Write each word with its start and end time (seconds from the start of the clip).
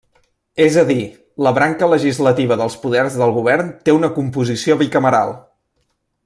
És 0.63 0.77
a 0.81 0.85
dir, 0.91 1.03
la 1.47 1.51
branca 1.57 1.89
legislativa 1.91 2.57
dels 2.63 2.79
poders 2.87 3.19
del 3.23 3.35
govern 3.37 3.71
té 3.85 3.95
una 3.99 4.11
composició 4.17 4.79
bicameral. 4.85 5.37